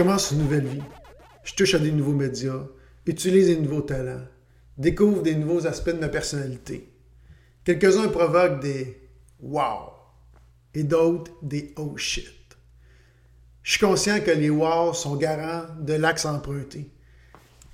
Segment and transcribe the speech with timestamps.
[0.00, 0.82] commence une nouvelle vie.
[1.44, 2.64] Je touche à des nouveaux médias,
[3.04, 4.24] utilise des nouveaux talents,
[4.78, 6.90] découvre des nouveaux aspects de ma personnalité.
[7.64, 8.98] Quelques-uns provoquent des
[9.40, 9.92] wow
[10.72, 12.56] et d'autres des oh shit.
[13.62, 16.90] Je suis conscient que les wow sont garants de l'axe emprunté,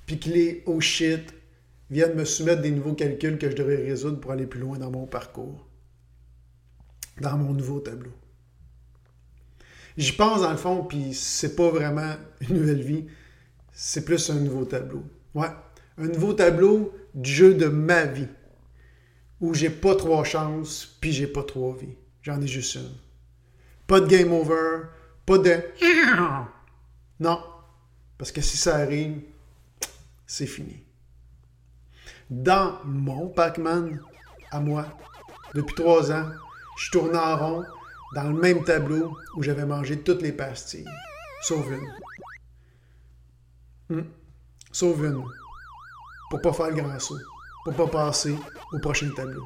[0.05, 1.33] puis que les oh shit
[1.89, 4.91] viennent me soumettre des nouveaux calculs que je devrais résoudre pour aller plus loin dans
[4.91, 5.65] mon parcours,
[7.21, 8.11] dans mon nouveau tableau.
[9.97, 13.07] J'y pense dans le fond, puis c'est pas vraiment une nouvelle vie,
[13.71, 15.03] c'est plus un nouveau tableau.
[15.33, 15.49] Ouais,
[15.97, 18.27] un nouveau tableau du jeu de ma vie,
[19.41, 21.95] où j'ai pas trois chances, puis j'ai pas trois vies.
[22.21, 22.91] J'en ai juste une.
[23.87, 24.83] Pas de game over,
[25.25, 25.59] pas de...
[27.19, 27.41] Non,
[28.19, 29.21] parce que si ça arrive,
[30.27, 30.83] c'est fini
[32.29, 33.99] dans mon Pac-Man
[34.51, 34.85] à moi.
[35.53, 36.29] Depuis trois ans,
[36.77, 37.63] je tourne en rond
[38.15, 40.87] dans le même tableau où j'avais mangé toutes les pastilles,
[41.41, 41.65] sauf
[43.89, 43.95] une.
[43.95, 44.05] Hmm.
[44.71, 45.23] Sauf une.
[46.29, 47.17] Pour pas faire le grand saut.
[47.63, 48.35] Pour pas passer
[48.73, 49.43] au prochain tableau.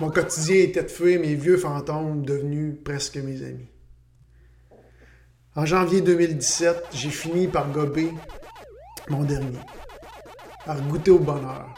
[0.00, 3.68] Mon quotidien était de feu, mes vieux fantômes devenus presque mes amis.
[5.56, 8.12] En janvier 2017, j'ai fini par gober
[9.08, 9.58] mon dernier
[10.66, 11.74] à goûter au bonheur.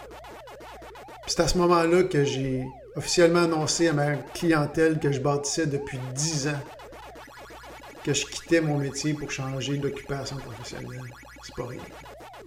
[1.27, 5.99] C'est à ce moment-là que j'ai officiellement annoncé à ma clientèle que je bâtissais depuis
[6.15, 6.61] 10 ans
[8.05, 11.03] que je quittais mon métier pour changer d'occupation professionnelle.
[11.43, 11.83] C'est pas rien.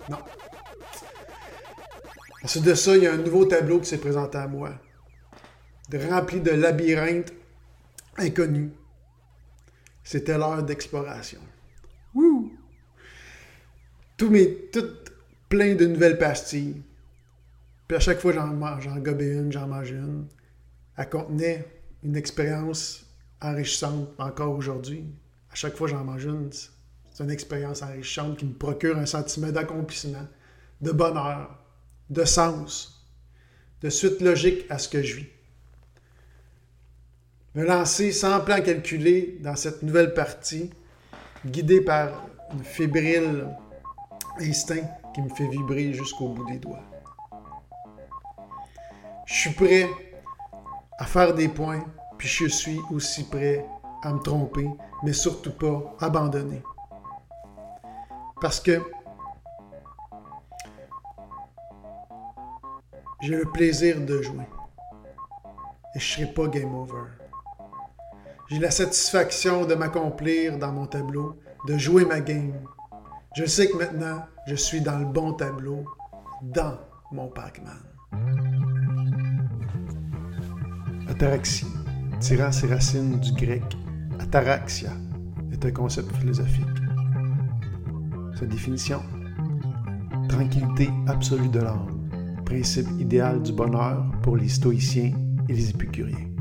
[0.09, 0.17] Non.
[2.43, 4.71] Ensuite de ça, il y a un nouveau tableau qui s'est présenté à moi,
[6.09, 7.33] rempli de labyrinthes
[8.17, 8.71] inconnus.
[10.03, 11.39] C'était l'heure d'exploration.
[12.13, 12.51] Wouh!
[14.17, 14.45] Tous mes,
[15.49, 16.81] plein de nouvelles pastilles.
[17.93, 20.25] À chaque fois, j'en, gobais une, j'en mangeais une.
[20.97, 21.65] Elle contenait
[22.03, 23.05] une expérience
[23.39, 25.05] enrichissante encore aujourd'hui.
[25.51, 26.49] À chaque fois, j'en mange une.
[26.51, 30.27] C'est une expérience enrichissante qui me procure un sentiment d'accomplissement,
[30.81, 31.59] de bonheur,
[32.09, 33.07] de sens,
[33.81, 35.27] de suite logique à ce que je vis.
[37.53, 40.71] Me lancer sans plan calculé dans cette nouvelle partie,
[41.45, 43.47] guidé par une fébrile
[44.39, 46.92] instinct qui me fait vibrer jusqu'au bout des doigts.
[49.33, 49.89] Je suis prêt
[50.99, 51.83] à faire des points,
[52.19, 53.65] puis je suis aussi prêt
[54.03, 54.69] à me tromper,
[55.01, 56.61] mais surtout pas abandonner.
[58.39, 58.79] Parce que
[63.21, 64.45] j'ai le plaisir de jouer.
[65.95, 67.09] Et je ne serai pas game over.
[68.51, 72.53] J'ai la satisfaction de m'accomplir dans mon tableau, de jouer ma game.
[73.35, 75.85] Je sais que maintenant, je suis dans le bon tableau,
[76.43, 76.77] dans
[77.11, 78.82] mon Pac-Man.
[81.13, 81.67] Ataraxie,
[82.19, 83.61] tirant ses racines du grec
[84.19, 84.89] ataraxia,
[85.51, 86.65] est un concept philosophique.
[88.39, 88.99] Sa définition?
[90.27, 92.09] Tranquillité absolue de l'âme,
[92.45, 95.13] principe idéal du bonheur pour les stoïciens
[95.47, 96.32] et les épicuriens.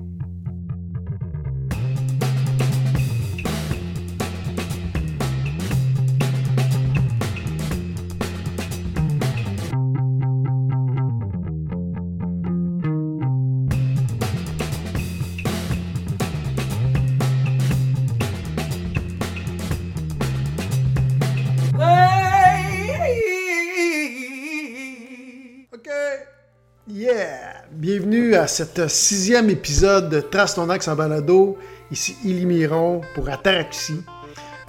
[28.43, 31.57] À cet sixième épisode de Trace ton axe en balado.
[31.93, 34.03] Ici Illy Miron pour Ataraxie.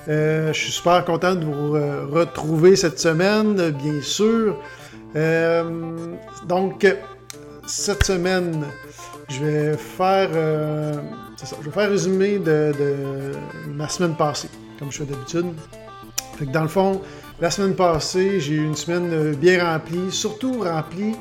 [0.08, 4.60] Euh, je suis super content de vous retrouver cette semaine, bien sûr.
[5.16, 5.64] Euh,
[6.48, 6.86] donc,
[7.66, 8.64] cette semaine,
[9.30, 10.94] je vais faire, euh,
[11.60, 12.74] je vais faire résumé de,
[13.70, 15.48] ma semaine passée, comme je fais d'habitude.
[16.54, 17.02] dans le fond,
[17.42, 21.16] la semaine passée, j'ai eu une semaine bien remplie, surtout remplie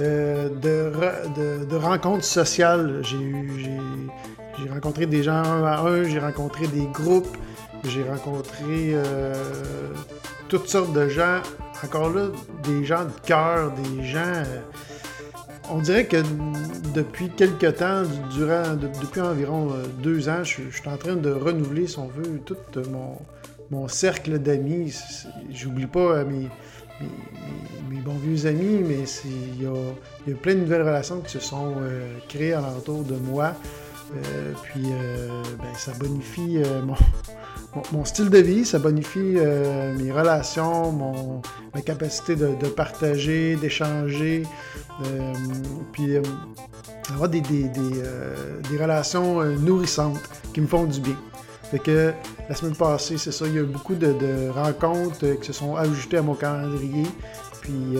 [0.00, 3.02] euh, de, rencontres sociales.
[3.04, 7.36] J'ai rencontré des gens un à un, j'ai rencontré des groupes,
[7.84, 9.34] j'ai rencontré euh,
[10.48, 11.40] toutes sortes de gens.
[11.84, 12.28] Encore là,
[12.62, 14.18] des gens de cœur, des gens.
[14.20, 14.60] Euh,
[15.70, 16.22] on dirait que
[16.94, 18.02] depuis quelques temps,
[18.34, 19.68] durant, depuis environ
[20.02, 22.56] deux ans, je, suis en train de renouveler, si on veut, tout
[22.90, 23.18] mon,
[23.70, 24.94] mon cercle d'amis.
[25.50, 26.48] J'oublie pas mes,
[27.00, 31.74] mes, bons vieux amis, mais il y a, plein de nouvelles relations qui se sont
[31.78, 33.54] euh, créées alentour de moi.
[34.14, 36.58] Euh, puis euh, ben, ça bonifie
[37.92, 39.38] mon, style de vie, ça bonifie
[39.98, 41.42] mes relations, mon,
[41.74, 44.44] ma capacité de, partager, d'échanger,
[45.92, 46.16] puis
[47.10, 50.20] avoir des, des, des relations nourrissantes
[50.52, 51.16] qui me font du bien.
[51.74, 52.12] Fait que
[52.48, 55.74] la semaine passée, c'est ça, il y a eu beaucoup de, rencontres qui se sont
[55.74, 57.02] ajoutées à mon calendrier.
[57.62, 57.96] Puis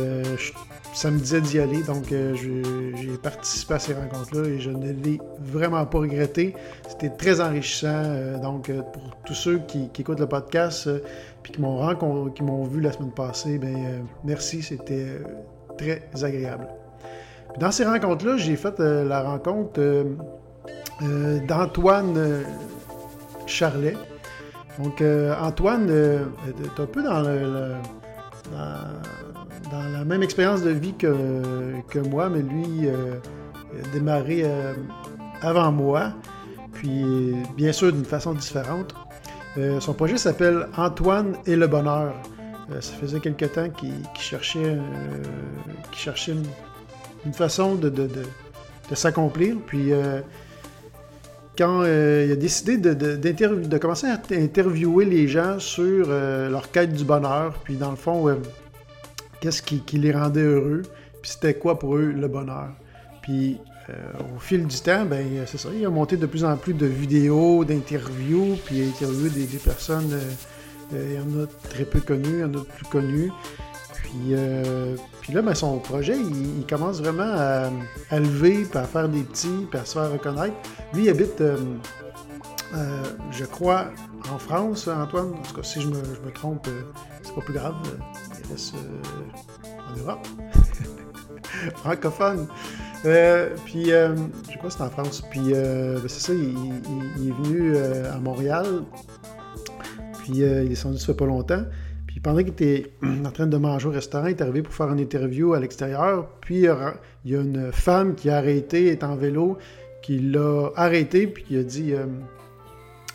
[0.93, 5.21] ça me disait d'y aller, donc j'ai participé à ces rencontres-là et je ne l'ai
[5.41, 6.55] vraiment pas regretté.
[6.89, 8.39] C'était très enrichissant.
[8.41, 10.89] donc pour tous ceux qui, écoutent le podcast
[11.43, 15.19] puis qui m'ont qui m'ont vu la semaine passée, ben merci, c'était
[15.77, 16.69] très agréable.
[17.59, 19.81] dans ces rencontres-là, j'ai fait la rencontre
[21.49, 22.45] d'Antoine
[23.47, 23.97] Charlet.
[24.79, 27.23] Donc, euh, Antoine euh, est un peu dans,
[29.73, 33.15] la même expérience de vie que, moi, mais lui euh,
[33.73, 34.45] a démarré
[35.43, 36.13] avant moi,
[36.73, 38.95] puis bien sûr d'une façon différente.
[39.81, 42.15] son projet s'appelle Antoine et le bonheur.
[42.81, 44.77] ça faisait quelque temps qu'il cherchait,
[47.25, 49.93] une, façon de, de, de s'accomplir, puis
[51.57, 56.93] quand euh, il a décidé de, commencer à interviewer les gens sur euh, leur quête
[56.93, 58.37] du bonheur, puis dans le fond, euh,
[59.41, 60.83] qu'est-ce qui, les rendait heureux,
[61.23, 62.71] puis c'était quoi pour eux le bonheur?
[63.23, 63.59] Puis
[64.35, 66.87] au fil du temps, ben c'est ça, il a monté de plus en plus de
[66.87, 70.19] vidéos, d'interviews, puis il a interviewé des, des personnes,
[70.91, 73.31] il y en a très peu connues, il y en a plus connues.
[74.31, 77.71] Euh, puis, là, ben, son projet, il, commence vraiment
[78.11, 80.55] à, lever, puis à faire des petits, puis à se faire reconnaître.
[80.93, 81.57] Lui, il habite, euh,
[82.75, 83.87] euh, je crois,
[84.33, 85.35] en France, Antoine.
[85.35, 86.69] En tout cas, si je me, trompe,
[87.23, 87.75] c'est pas plus grave.
[88.45, 88.75] Il reste
[89.89, 90.27] en Europe.
[91.77, 92.47] Francophone.
[93.03, 95.23] puis, je crois que c'est en France.
[95.31, 98.85] Puis, ben, c'est ça, il, est venu à Montréal.
[100.19, 101.65] Puis, il est descendu ça fait pas longtemps.
[102.15, 104.93] Puis pendant qu'il était en train de manger au restaurant, il est arrivé pour faire
[104.93, 106.29] une interview à l'extérieur.
[106.41, 109.59] Puis il y a une femme qui a arrêté, est en vélo,
[110.01, 112.07] qui l'a arrêté, puis qui a dit euh,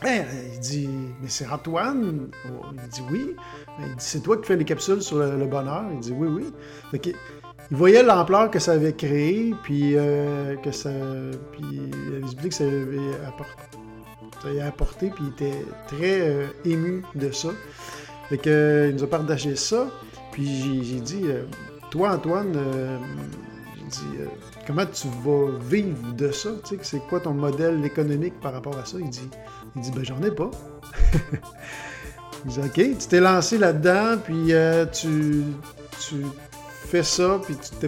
[0.04, 0.90] Il dit
[1.22, 2.28] Mais c'est Antoine?
[2.74, 3.36] Il dit Oui.
[3.80, 5.86] Il dit C'est toi qui fais les capsules sur le, bonheur?
[5.94, 7.02] Il dit Oui, oui.
[7.72, 10.92] Il voyait l'ampleur que ça avait créé, puis euh, que ça.
[11.54, 17.32] Puis il expliqué que ça avait apporté, apporté puis il était très euh, ému de
[17.32, 17.52] ça.
[18.30, 19.88] Fait que, euh, il nous a partagé ça.
[20.32, 21.44] Puis j'ai dit, euh,
[21.90, 22.98] toi Antoine, euh,
[23.90, 24.04] dit,
[24.68, 26.52] comment tu vas vivre de ça?
[26.64, 28.98] Tu sais, c'est quoi ton modèle économique par rapport à ça?
[29.00, 29.28] Il dit,
[29.76, 30.52] il dit ben j'en ai pas.
[32.46, 34.54] il dit, OK, tu t'es lancé là-dedans, puis
[34.94, 35.44] tu,
[36.86, 37.88] fais ça, puis tu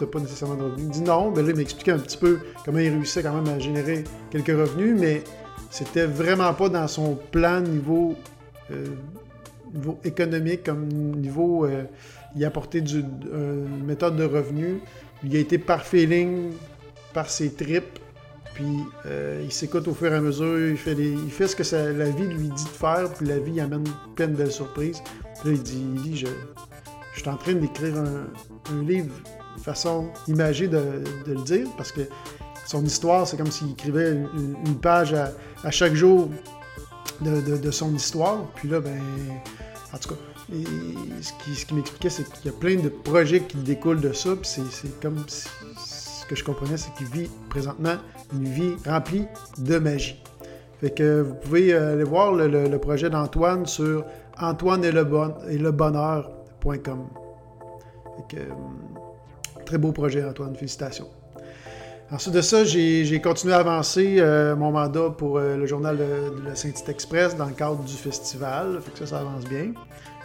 [0.00, 0.86] n'as pas nécessairement de revenus.
[0.86, 3.52] Il dit non, ben là, il m'expliquait un petit peu comment il réussissait quand même
[3.52, 5.24] à générer quelques revenus, mais
[5.70, 8.14] c'était vraiment pas dans son plan niveau
[9.74, 11.64] niveau économique, comme niveau.
[11.64, 11.84] Euh,
[12.34, 14.80] il a apporté du, une méthode de revenu.
[15.24, 16.52] Il a été par feeling,
[17.12, 17.98] par ses tripes.
[18.54, 18.64] Puis
[19.06, 20.58] euh, il s'écoute au fur et à mesure.
[20.58, 23.10] Il fait, il fait ce que la vie lui dit de faire.
[23.12, 23.84] Puis la vie amène
[24.14, 25.02] plein de belles surprises.
[25.40, 26.26] Puis là, il dit je,
[27.14, 29.14] je suis en train d'écrire un, livre
[29.62, 31.68] façon imagée de, le dire.
[31.76, 32.02] Parce que
[32.66, 36.28] son histoire, c'est comme s'il écrivait une, page à, chaque jour
[37.20, 38.44] de, de, son histoire.
[38.54, 38.98] Puis là, ben
[39.94, 40.14] en tout cas,
[41.20, 44.62] ce qui, m'expliquait, c'est qu'il y a plein de projets qui découlent de ça, puis
[44.70, 47.96] c'est comme ce que je comprenais, c'est qu'il vit présentement
[48.32, 49.26] une vie remplie
[49.58, 50.22] de magie.
[50.80, 54.04] Fait que vous pouvez euh, aller voir le, projet d'Antoine sur
[54.40, 57.06] antoine et le, bonheur.com.
[58.16, 58.54] Fait que, euh,
[59.64, 61.08] très beau projet, Antoine, félicitations.
[62.12, 66.46] Ensuite de ça, j'ai continué à avancer euh, mon mandat pour euh, le journal de,
[66.46, 68.78] la Saint-Tite Express dans le cadre du festival.
[68.82, 69.72] Fait que ça, ça avance bien.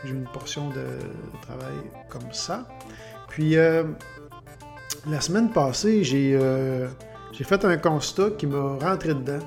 [0.03, 0.83] J'ai une portion de,
[1.43, 1.77] travail
[2.09, 2.67] comme ça.
[3.29, 3.83] Puis, euh,
[5.09, 6.37] la semaine passée, j'ai
[7.45, 9.39] fait un constat qui m'a rentré dedans.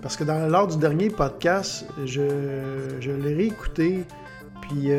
[0.00, 2.22] Parce que dans, lors du dernier podcast, je,
[3.00, 4.04] je l'ai réécouté.
[4.62, 4.92] Puis,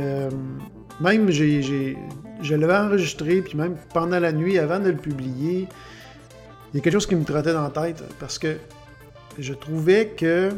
[1.01, 3.41] même, je l'avais enregistré.
[3.41, 5.67] Puis, même pendant la nuit, avant de le publier,
[6.74, 8.57] il y a quelque chose qui me trottait dans la tête parce que
[9.39, 10.51] je trouvais que,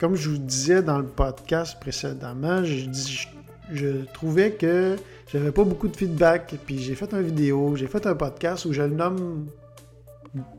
[0.00, 2.90] comme je vous disais dans le podcast précédemment, je,
[3.72, 4.96] je, trouvais que
[5.32, 6.54] j'avais pas beaucoup de feedback.
[6.66, 9.46] Puis j'ai fait une vidéo, j'ai fait un podcast où je le nomme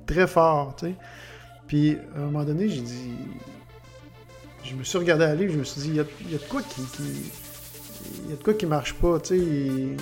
[0.05, 0.95] très fort, tu sais.
[1.67, 3.11] Puis à un moment donné, j'ai dit.
[4.63, 6.81] Je me suis regardé aller, je me suis dit, il y a, de quoi qui,
[8.23, 9.95] Il y a de quoi qui marche pas, tu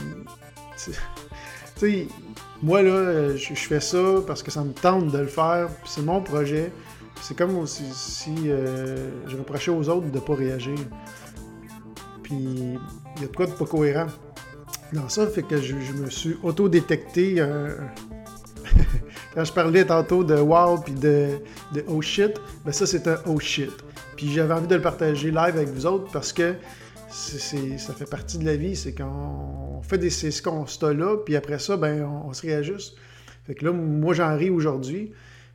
[0.75, 0.91] sais.
[1.75, 2.07] Tu sais,
[2.63, 6.21] moi, là, je, fais ça parce que ça me tente de le faire, c'est mon
[6.21, 6.71] projet.
[7.21, 10.77] C'est comme si, euh, je reprochais aux autres de ne pas réagir.
[12.23, 14.07] Puis, il y a de quoi de pas cohérent
[14.93, 17.35] dans ça, fait que je, me suis auto-détecté
[19.33, 21.39] quand je parlais tantôt de wow puis de,
[21.73, 23.71] de oh shit, ben ça c'est un oh shit.
[24.15, 26.53] Puis j'avais envie de le partager live avec vous autres parce que
[27.13, 31.77] ça fait partie de la vie, c'est qu'on fait des, ces constats-là, puis après ça,
[31.77, 32.95] ben, on, se réajuste.
[33.45, 35.11] Fait que là, moi, j'en ris aujourd'hui,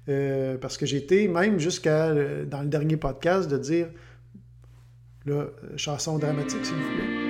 [0.08, 3.88] euh, parce que j'ai été, même jusqu'à, dans le dernier podcast, de dire,
[5.26, 5.46] là,
[5.76, 7.28] chanson dramatique, s'il vous plaît.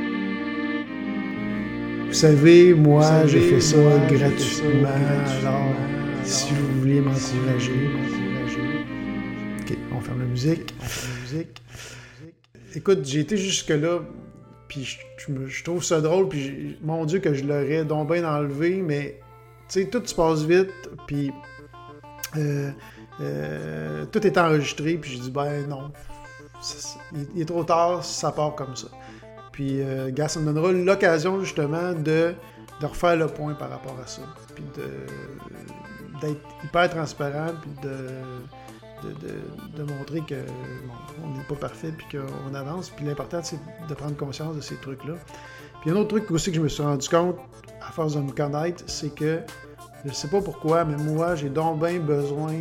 [2.07, 3.77] Vous savez, moi, j'ai fait ça
[4.09, 4.89] gratuitement,
[5.41, 5.75] alors,
[6.25, 7.91] si vous voulez m'encourager,
[9.61, 11.63] OK, on ferme la musique, on ferme la musique.
[12.75, 14.01] Écoute, j'ai été jusque-là,
[14.69, 14.85] puis
[15.17, 19.21] je, trouve ça drôle, puis mon Dieu que je l'aurais donc bien enlevé, mais
[19.69, 20.71] tu sais, tout se passe vite,
[21.07, 21.33] puis
[22.37, 22.71] euh,
[23.21, 25.91] euh, tout est enregistré, puis je dis, ben non,
[27.35, 28.89] il, est trop tard, ça part comme ça.
[29.53, 32.35] Puis, euh, gars, ça me donnera l'occasion justement de,
[32.81, 34.23] de, refaire le point par rapport à ça,
[34.55, 34.65] puis
[36.21, 37.99] d'être hyper transparent, puis de
[39.03, 40.35] de, montrer que
[41.25, 42.91] on n'est pas parfait puis qu'on avance.
[42.91, 45.15] Puis l'important, c'est de prendre conscience de ces trucs-là.
[45.81, 47.37] Puis un autre truc aussi que je me suis rendu compte,
[47.81, 49.41] à force de me connaître, c'est que
[50.05, 52.55] je sais pas pourquoi, mais moi, j'ai donc besoin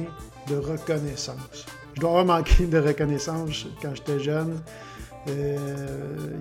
[0.47, 1.65] de reconnaissance.
[1.95, 4.59] Je dois avoir manqué de reconnaissance quand j'étais jeune.
[5.29, 5.57] Euh,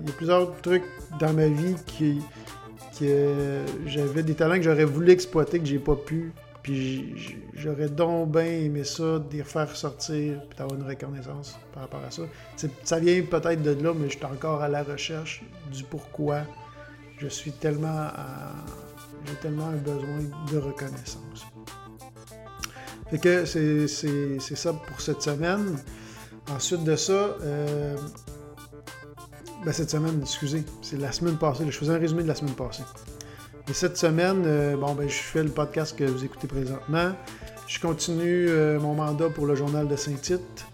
[0.01, 0.85] il y a plusieurs trucs
[1.19, 2.21] dans ma vie qui,
[2.99, 6.31] que j'avais des talents que j'aurais voulu exploiter que j'ai pas pu
[7.53, 12.03] j'aurais donc bien aimé ça, de les faire sortir, puis d'avoir une reconnaissance par rapport
[12.03, 12.23] à ça.
[12.83, 16.41] ça vient peut-être de là, mais je suis encore à la recherche du pourquoi
[17.19, 18.07] je suis tellement
[19.25, 20.19] J'ai tellement un besoin
[20.51, 21.45] de reconnaissance.
[23.09, 25.77] Fait que c'est ça pour cette semaine.
[26.49, 27.97] Ensuite de ça, euh,
[29.65, 31.65] ben cette semaine, excusez, c'est la semaine passée.
[31.69, 32.83] Je faisais un résumé de la semaine passée.
[33.69, 37.11] Et cette semaine, euh, bon, ben, je fais le podcast que vous écoutez présentement.
[37.67, 40.65] Je continue euh, mon mandat pour le journal de Saint-Tite.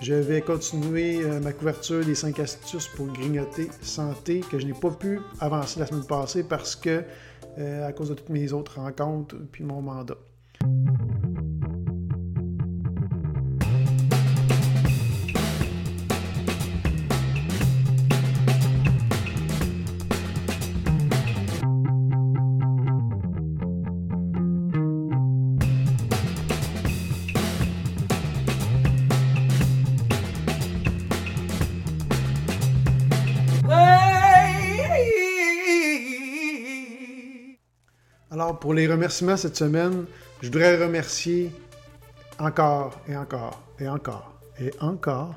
[0.00, 4.74] Je vais continuer euh, ma couverture des 5 astuces pour grignoter santé que je n'ai
[4.74, 7.04] pas pu avancer la semaine passée parce que,
[7.58, 10.16] à cause de toutes mes autres rencontres puis mon mandat.
[38.60, 40.04] Pour les remerciements cette semaine,
[40.40, 41.52] je voudrais remercier
[42.38, 45.34] encore et encore et encore et encore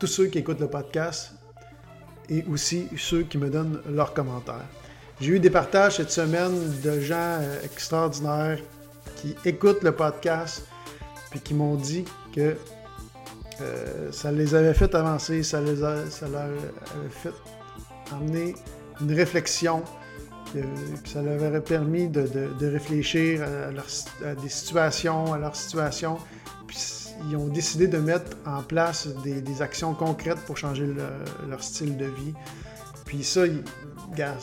[0.00, 1.32] tous ceux qui écoutent le podcast
[2.28, 4.66] et aussi ceux qui me donnent leurs commentaires.
[5.20, 8.58] J'ai eu des partages cette semaine de gens euh, extraordinaires
[9.16, 10.66] qui écoutent le podcast
[11.30, 12.56] puis qui m'ont dit que
[13.60, 17.32] euh, ça les avait fait avancer, ça, les ça leur avait fait
[18.12, 18.54] amener
[19.00, 19.82] une réflexion
[20.52, 26.18] que, ça leur aurait permis de, réfléchir à, des situations, à leur situation.
[26.66, 26.78] Puis
[27.28, 30.88] ils ont décidé de mettre en place des, actions concrètes pour changer
[31.48, 32.34] leur style de vie.
[33.06, 33.42] Puis ça,
[34.14, 34.36] gars,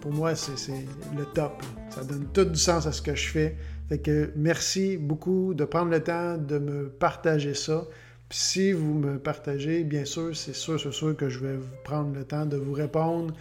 [0.00, 0.72] pour moi, c'est
[1.16, 1.62] le top.
[1.90, 3.56] Ça donne tout du sens à ce que je fais.
[3.88, 7.84] Fait que merci beaucoup de prendre le temps de me partager ça.
[8.28, 12.14] Puis si vous me partagez, bien sûr, c'est sûr, c'est sûr que je vais prendre
[12.14, 13.34] le temps de vous répondre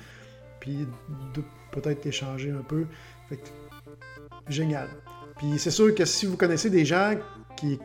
[0.62, 0.88] puis
[1.72, 2.86] peut-être échanger un peu.
[3.28, 3.42] Fait
[4.48, 4.88] génial.
[5.38, 7.16] Puis c'est sûr que si vous connaissez des gens
[7.58, 7.80] qui,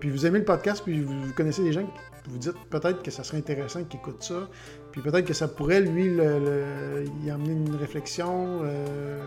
[0.00, 3.10] puis vous aimez le podcast, puis vous, connaissez des gens qui vous dites peut-être que
[3.10, 4.48] ça serait intéressant qu'ils écoutent ça,
[4.92, 9.20] puis peut-être que ça pourrait lui le, y amener une réflexion, euh,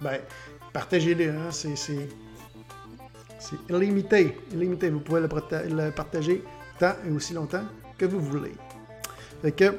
[0.00, 0.18] ben
[0.72, 2.08] partagez-les, hein, c'est, c'est,
[3.68, 4.90] illimité, illimité.
[4.90, 6.42] Vous pouvez le, le partager
[6.78, 7.64] tant et aussi longtemps
[7.98, 8.54] que vous voulez.
[9.42, 9.74] Fait que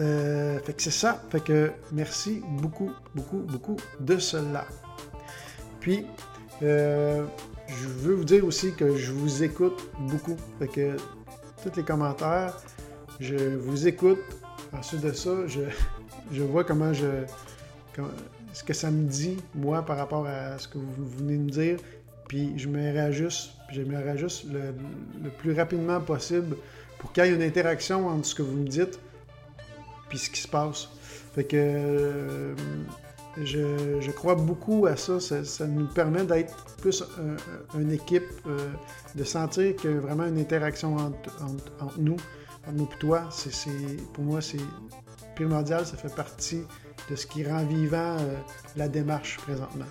[0.00, 1.20] euh, fait que c'est ça.
[1.30, 4.64] Fait que merci beaucoup, beaucoup, beaucoup de cela.
[5.80, 6.06] Puis,
[6.62, 7.24] euh,
[7.66, 10.36] je veux vous dire aussi que je vous écoute beaucoup.
[10.58, 10.96] Fait que
[11.62, 12.56] tous les commentaires,
[13.20, 14.20] je vous écoute.
[14.72, 15.60] Ensuite de ça, je,
[16.32, 17.24] je vois comment je.
[18.52, 21.50] ce que ça me dit, moi, par rapport à ce que vous venez de me
[21.50, 21.78] dire.
[22.28, 23.52] Puis je me réajuste.
[23.72, 24.74] je me réajuste le,
[25.24, 26.56] le plus rapidement possible
[26.98, 29.00] pour qu'il y ait une interaction entre ce que vous me dites
[30.08, 30.88] puis ce qui se passe.
[31.34, 32.54] Fait que euh,
[33.36, 35.20] je, crois beaucoup à ça.
[35.20, 37.04] Ça, nous permet d'être plus
[37.78, 38.70] une équipe, euh,
[39.14, 41.30] de sentir a vraiment une interaction entre,
[41.98, 42.16] nous,
[42.66, 43.28] entre nous et toi.
[43.30, 43.60] C'est,
[44.12, 44.58] pour moi, c'est
[45.34, 45.86] primordial.
[45.86, 46.62] Ça fait partie
[47.10, 48.36] de ce qui rend vivant euh,
[48.76, 49.86] la démarche présentement.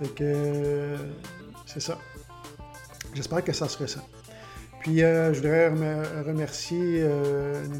[0.00, 0.96] Fait que
[1.66, 1.98] c'est ça.
[3.14, 4.02] J'espère que ça se ressent.
[4.84, 7.08] Puis je voudrais remercier,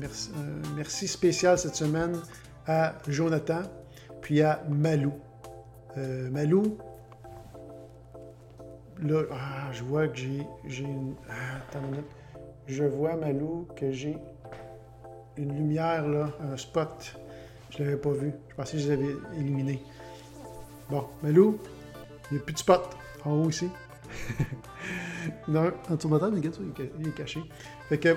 [0.01, 0.31] merci,
[0.75, 2.19] merci, spécial cette semaine
[2.67, 3.61] à Jonathan,
[4.23, 5.13] puis à Malou.
[5.97, 6.79] Malou,
[9.03, 11.15] là, ah, je vois que j'ai, j'ai une.
[11.29, 12.07] Ah, attends une minute.
[12.69, 14.17] Je vois, Malou, que j'ai
[15.37, 17.17] une lumière, là, un spot.
[17.69, 18.33] Je ne l'avais pas vu.
[18.49, 19.83] Je pensais que je l'avais éliminé.
[20.89, 21.59] Bon, Malou,
[22.31, 22.97] il n'y a plus de spot
[23.27, 23.69] en haut ici.
[25.49, 26.41] non, de table,
[27.01, 27.43] il est caché.
[27.89, 28.17] Fait que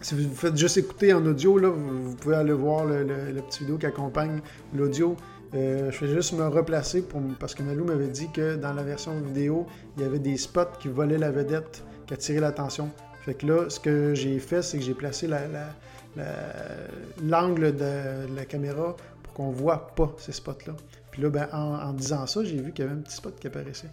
[0.00, 3.60] si vous faites juste écouter en audio, là, vous, pouvez aller voir le, le petit
[3.60, 4.40] vidéo qui accompagne
[4.74, 5.16] l'audio.
[5.54, 7.02] Euh, je vais juste me replacer
[7.40, 10.76] parce que Malou m'avait dit que dans la version vidéo, il y avait des spots
[10.78, 12.90] qui volaient la vedette, qui attiraient l'attention.
[13.24, 15.28] Fait que là, ce que j'ai fait, c'est que j'ai placé
[17.22, 20.74] l'angle de, la caméra pour qu'on voit pas ces spots-là.
[21.10, 23.46] Puis là, ben, en, disant ça, j'ai vu qu'il y avait un petit spot qui
[23.46, 23.90] apparaissait.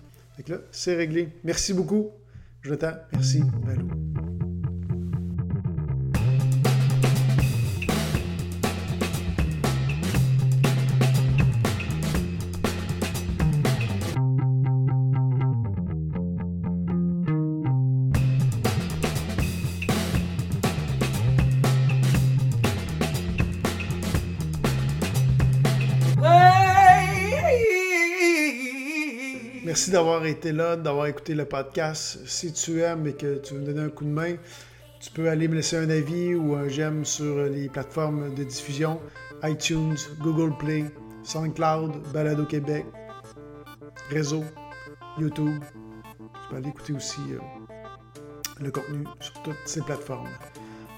[0.48, 1.30] Là, c'est réglé.
[1.44, 2.12] Merci beaucoup.
[2.62, 3.00] Je t'attends.
[3.14, 4.25] Merci, Malou.
[29.76, 32.20] Merci d'avoir été là, d'avoir écouté le podcast.
[32.26, 34.38] Si tu aimes et que tu veux me donner un coup de main,
[35.02, 39.02] tu peux aller me laisser un avis ou un j'aime sur les plateformes de diffusion
[39.44, 40.86] iTunes, Google Play,
[41.24, 42.86] SoundCloud, Balado Québec,
[44.10, 44.46] Réseau,
[45.20, 45.62] YouTube.
[46.16, 47.40] Tu peux aller écouter aussi euh,
[48.62, 50.30] le contenu sur toutes ces plateformes.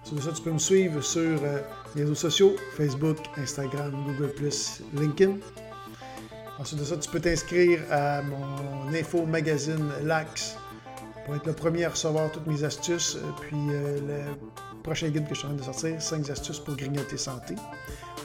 [0.04, 1.62] Sur ça, tu peux me suivre sur euh,
[1.96, 4.32] les réseaux sociaux Facebook, Instagram, Google,
[4.94, 5.34] LinkedIn.
[6.60, 10.56] Ensuite de ça, tu peux t'inscrire à mon info magazine Lax
[11.26, 13.16] pour être le premier à recevoir toutes mes astuces.
[13.16, 16.60] Euh, puis euh, le prochain guide que je suis en train de sortir, 5 astuces
[16.60, 17.54] pour grignoter santé.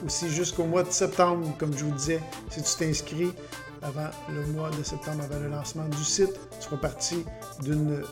[0.07, 3.33] Aussi jusqu'au mois de septembre, comme je vous disais, si tu t'inscris
[3.83, 7.25] avant le mois de septembre, avant le lancement du site, tu feras partie
[7.69, 8.03] euh,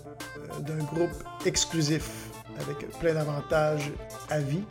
[0.60, 2.28] d'un groupe exclusif
[2.58, 3.90] avec plein d'avantages
[4.28, 4.64] à vie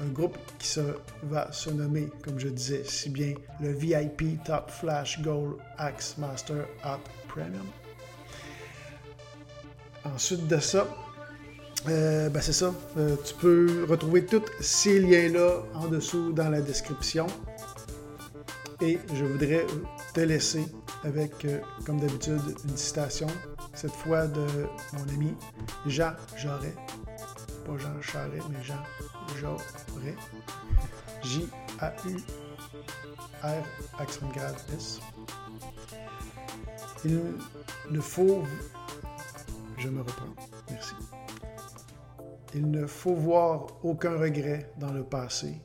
[0.00, 0.80] un groupe qui se,
[1.24, 6.66] va se nommer, comme je disais si bien, le VIP Top Flash Gold Axe Master
[6.84, 7.66] Hot Premium.
[10.04, 10.86] Ensuite de ça,
[11.88, 12.74] euh, ben c'est ça.
[12.96, 17.26] Euh, tu peux retrouver tous ces liens-là en dessous dans la description.
[18.80, 19.66] Et je voudrais
[20.14, 20.66] te laisser
[21.04, 23.26] avec, euh, comme d'habitude, une citation,
[23.74, 24.46] cette fois de
[24.92, 25.34] mon ami
[25.86, 26.74] Jean Jaurès.
[27.64, 28.82] Pas Jean Charest, mais Jean
[31.22, 32.22] J-A-U-R,
[34.74, 35.00] S.
[37.04, 37.20] Il
[37.90, 38.42] ne faut.
[39.76, 40.34] Je me reprends.
[40.70, 40.94] Merci.
[42.54, 45.60] Il ne faut voir aucun regret dans le passé,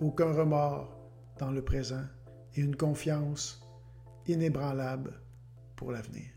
[0.00, 0.92] aucun remords
[1.38, 2.04] dans le présent
[2.54, 3.62] et une confiance
[4.26, 5.20] inébranlable
[5.76, 6.35] pour l'avenir.